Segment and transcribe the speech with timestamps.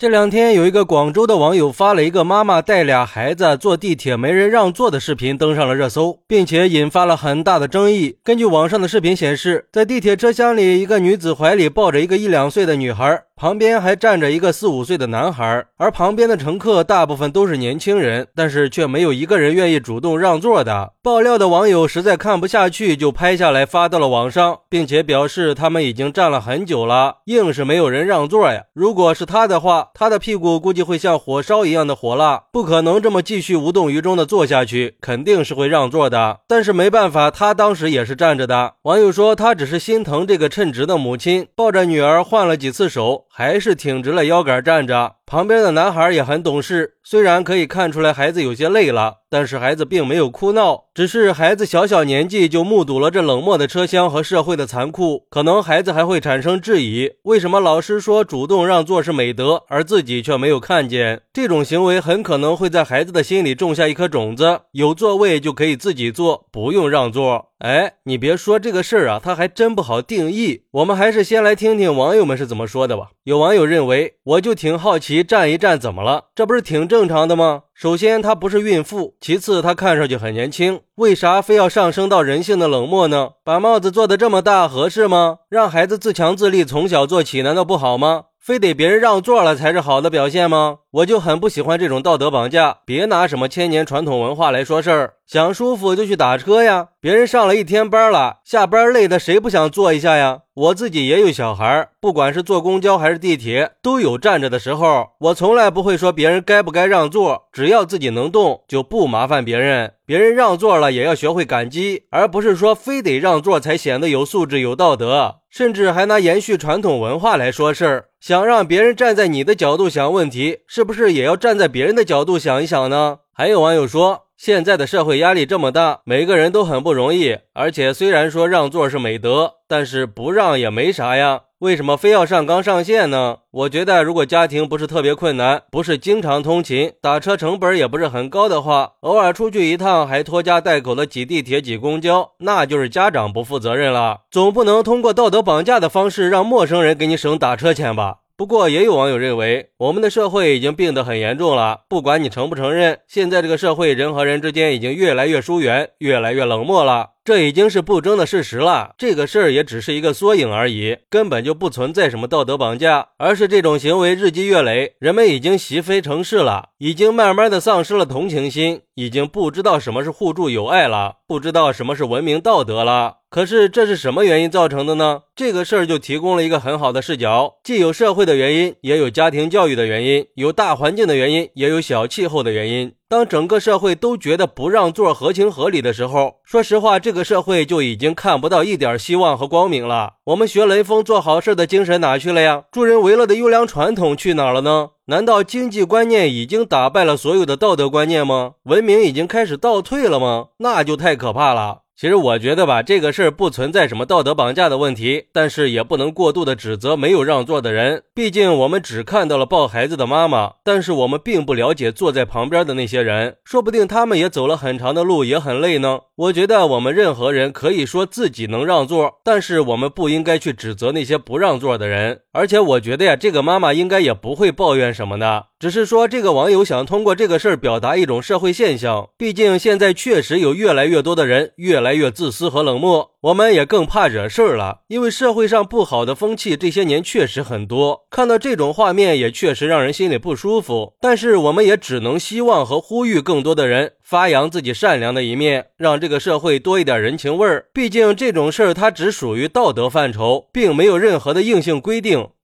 [0.00, 8.16] 这两天有一个广州的网友发了一个妈妈带俩孩子坐地铁没人让座的视频，登上了热搜，并且引发了很大的争议。
[8.24, 13.24] 根据网上的视频显示，在地铁车厢里，一个女子怀里抱着一个一两岁的女孩。
[13.36, 20.92] 旁边还站着一个四五岁的男孩，而旁边的乘客大部分都是年轻人，但是却没有一个人愿意主动让座的。
[21.02, 28.64] 爆料的网友实在看不下去，就拍下来发到了网上，并且表示他们已经站了很久了，硬是没有人让座呀。
[28.74, 36.40] 如果是他的话，他的屁股估计会像火烧一样的火辣，不可能这么继续无动于衷的坐下去，肯定是会让座的。
[36.46, 38.74] 但是没办法，他当时也是站着的。
[38.82, 43.26] 网友说他只是心疼这个称职的母亲，抱着女儿换了几次手。
[43.32, 49.18] 还是挺直了腰杆站着，旁边的男孩也很懂事，虽然可以看出来孩子有些累了。
[49.30, 61.22] 但是孩子并没有哭闹，只是孩子小小年纪就目睹了这冷漠的车厢和社会的残酷，可能孩子还会产生质疑：为什么老师说主动让座是美德，而自己却没有看见？
[61.32, 67.49] 这种行为很可能会在孩子的心里种下一颗种子：有座位就可以自己坐，不用让座。
[67.60, 70.62] 哎，你别说这个事儿啊，它还真不好定义。
[70.70, 73.10] 我们还是先来听听网友们是怎么说的吧。
[73.24, 76.28] 有网友认为，我就挺好奇，站一站怎么了？
[76.34, 77.64] 这不是挺正常的吗？
[77.74, 80.80] 首先，她不是孕妇；其次，她看上去很年轻。
[80.94, 83.32] 为啥非要上升到人性的冷漠呢？
[83.44, 85.40] 把帽子做的这么大合适吗？
[85.50, 88.24] 让孩子自强自立，从小做起，难道不好吗？
[88.40, 90.78] 非得别人让座了才是好的表现吗？
[90.92, 92.78] 我就很不喜欢这种道德绑架。
[92.84, 95.14] 别拿什么千年传统文化来说事儿。
[95.24, 96.88] 想舒服就去打车呀！
[97.00, 100.40] 别人上了一天班了，下班累的谁不想坐一下呀？
[100.52, 105.10] 我自己也有小孩，不管是坐公交还是地铁，都有站着的时候。
[105.20, 109.92] 我从来不会说别人该不该让座，只要自己能动，就不麻烦别人。
[110.04, 118.06] 别人让座了也要学会感激，而不是说非得让座才显得有素质、有道德，甚至还拿延续传统文化来说事儿。
[118.18, 123.18] 想让别人站在你的角度想问题，是不是也要站在别人的角度想一想呢？
[123.34, 124.22] 还有网友说。
[124.38, 127.36] 现在的社会压力这么大，每个人都很不容易。
[127.52, 131.42] 而且虽然说让座是美德，但是不让也没啥呀。
[131.58, 133.40] 为什么非要上纲上线呢？
[133.50, 144.20] 我觉得，如果家庭不是特别困难，不是经常通勤，打车成本也不是很高的话，偶尔出去一趟还拖家带口的挤地铁、挤公交，那就是家长不负责任了。
[144.30, 148.19] 总不能通过道德绑架的方式让陌生人给你省打车钱吧？
[148.40, 151.80] 不过，也有网友认为，我们的社会已经病得很严重了。
[151.90, 157.10] 不管你承不承认，现在这个社会人和人之间已经越来越疏远，越来越冷漠了。
[157.22, 158.94] 这已经是不争的事实了。
[158.96, 173.18] 这个事儿也只是一个缩影而已，根本就不存在什么道德绑架，而是这种行为日积月累，人们已经习非成事了，已经慢慢的丧失了同情心，已经不知道什么是互助友爱了，不知道什么是文明道德了。
[173.28, 175.20] 可是这是什么原因造成的呢？
[175.36, 182.92] 这个事儿就提供了一个很好的视角，既有社会的原因，也有家庭教育的原因，有大环境的原因，也有小气候的原因。
[183.10, 190.12] 当整个社会都觉得不让座合情合理的时候，说实话，这个社会就已经看不到一点希望和光明了。
[190.26, 192.62] 我们学雷锋做好事的精神哪去了呀？
[192.70, 194.90] 助人为乐的优良传统去哪了呢？
[195.06, 198.52] 难道经济观念已经打败了所有的道德观念吗？
[198.66, 200.50] 文明已经开始倒退了吗？
[200.58, 201.80] 那就太可怕了。
[202.00, 208.04] 其实我觉得吧，这个事儿不存在什么道德绑架的问题，但是也不能过度的指责没有让座的人。
[208.14, 215.98] 毕竟我们只看到了抱孩子的妈妈，但是我们并不了解坐在旁边的那些人，说不定他们也走了很长的路，也很累呢。
[216.16, 222.20] 我觉得我们任何人可以说自己能让座，但是我们不应该去指责那些不让座的人。
[222.32, 225.48] 而且我觉得呀，这个妈妈应该也不会抱怨什么的。
[225.58, 229.10] 只是说，这个网友想通过这个事儿表达一种社会现象。
[229.18, 234.82] 毕竟现在确实有越来越多的人越来越来越自私和冷漠，我们也更怕惹事儿了。
[234.86, 240.94] 因为社会上不好的风气这些年确实很多，看到这种画面也确实让人心里不舒服。
[241.00, 247.66] 但是我们也只能希望和呼吁更多的人发扬自己善良的一面，让这个社会多一点人情味儿。
[247.72, 252.28] 毕竟这种事儿它只属于道德范畴，并没有任何的硬性规定。